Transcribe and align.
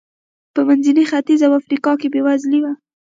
په 0.53 0.61
منځني 0.67 1.03
ختیځ 1.11 1.41
او 1.47 1.51
افریقا 1.59 1.91
کې 2.01 2.07
بېوزلي 2.13 2.59
و. 2.61 2.65